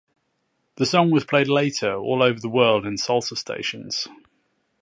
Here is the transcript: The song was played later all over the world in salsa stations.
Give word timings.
The 0.77 0.87
song 0.87 1.11
was 1.11 1.25
played 1.25 1.47
later 1.47 1.93
all 1.93 2.23
over 2.23 2.39
the 2.39 2.49
world 2.49 2.87
in 2.87 2.95
salsa 2.95 3.37
stations. 3.37 4.07